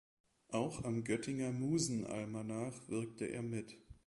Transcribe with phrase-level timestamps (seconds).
[0.49, 3.77] Auch am Göttinger Musenalmanach wirkte er mit.